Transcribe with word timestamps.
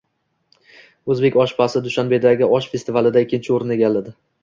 O‘zbek 1.15 1.37
oshpazi 1.45 1.83
Dushanbedagi 1.89 2.51
osh 2.59 2.71
festivalida 2.75 3.27
ikkinchi 3.29 3.59
o‘rinni 3.61 3.81
egallading 3.83 4.23